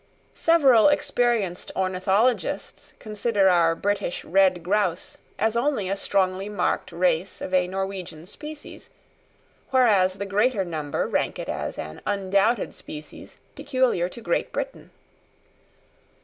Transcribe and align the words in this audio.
Several 0.33 0.87
experienced 0.87 1.71
ornithologists 1.75 2.95
consider 2.97 3.49
our 3.49 3.75
British 3.75 4.25
red 4.25 4.63
grouse 4.63 5.19
as 5.37 5.55
only 5.55 5.89
a 5.91 5.95
strongly 5.95 6.49
marked 6.49 6.91
race 6.91 7.39
of 7.39 7.53
a 7.53 7.67
Norwegian 7.67 8.25
species, 8.25 8.89
whereas 9.69 10.15
the 10.15 10.25
greater 10.25 10.65
number 10.65 11.05
rank 11.05 11.37
it 11.37 11.49
as 11.49 11.77
an 11.77 12.01
undoubted 12.07 12.73
species 12.73 13.37
peculiar 13.53 14.09
to 14.09 14.21
Great 14.21 14.51
Britain. 14.51 14.89